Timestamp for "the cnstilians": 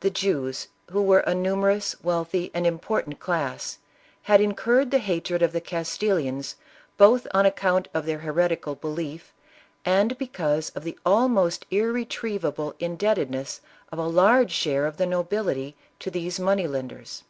5.52-6.56